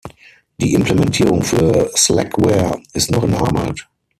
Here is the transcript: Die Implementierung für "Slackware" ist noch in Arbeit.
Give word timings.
Die 0.57 0.73
Implementierung 0.73 1.43
für 1.43 1.91
"Slackware" 1.95 2.81
ist 2.93 3.11
noch 3.11 3.23
in 3.23 3.35
Arbeit. 3.35 3.87